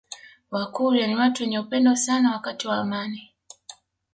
[0.51, 3.31] Wakurya ni watu wenye upendo sana wakati wa amani